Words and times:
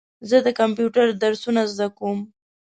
زه 0.29 0.37
د 0.45 0.47
کمپیوټر 0.59 1.07
درسونه 1.23 1.61
زده 1.73 1.87
کوم. 1.97 2.19